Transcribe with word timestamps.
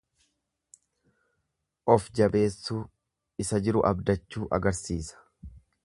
Of 1.95 2.07
jabeessuu, 2.21 2.81
isa 3.45 3.61
jiru 3.69 3.85
abdachuu 3.91 4.49
agarsiisa. 4.59 5.25